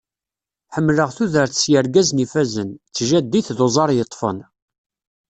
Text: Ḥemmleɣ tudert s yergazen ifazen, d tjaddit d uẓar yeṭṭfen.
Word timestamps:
Ḥemmleɣ 0.75 1.09
tudert 1.17 1.53
s 1.61 1.63
yergazen 1.71 2.23
ifazen, 2.25 2.69
d 2.73 2.77
tjaddit 2.95 3.47
d 3.57 3.59
uẓar 3.65 3.89
yeṭṭfen. 3.93 4.37